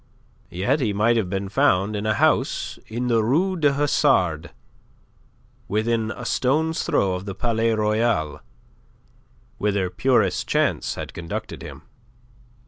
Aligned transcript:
Yet 0.49 0.79
he 0.79 0.93
might 0.93 1.15
have 1.15 1.29
been 1.29 1.47
found 1.47 1.95
in 1.95 2.07
a 2.07 2.15
house 2.15 2.79
in 2.87 3.07
the 3.07 3.23
Rue 3.23 3.55
du 3.55 3.71
Hasard 3.73 4.49
within 5.67 6.09
a 6.09 6.25
stone's 6.25 6.81
throw 6.81 7.13
of 7.13 7.25
the 7.25 7.35
Palais 7.35 7.75
Royal, 7.75 8.41
whither 9.59 9.91
purest 9.91 10.47
chance 10.47 10.95
had 10.95 11.13
conducted 11.13 11.61
him. 11.61 11.83